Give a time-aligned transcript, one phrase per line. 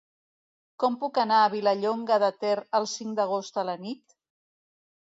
[0.83, 4.21] Com puc anar a Vilallonga de Ter el cinc d'agost a la nit?